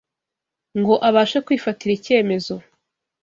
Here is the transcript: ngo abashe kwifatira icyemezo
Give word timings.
ngo 0.79 0.93
abashe 1.07 1.37
kwifatira 1.45 1.91
icyemezo 1.97 2.53